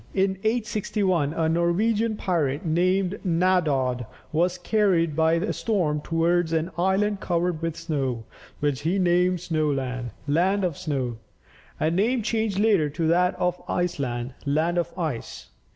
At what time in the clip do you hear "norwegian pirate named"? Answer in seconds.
1.47-3.19